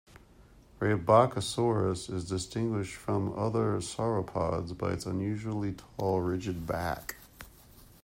"Rebbachisaurus" 0.79 2.09
is 2.11 2.27
distinguished 2.27 2.95
from 2.95 3.37
other 3.37 3.77
sauropods 3.81 4.75
by 4.75 4.93
its 4.93 5.05
unusually 5.05 5.73
tall, 5.75 6.21
ridged 6.21 6.65
back. 6.65 7.17